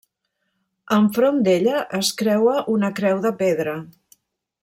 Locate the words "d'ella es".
1.47-2.09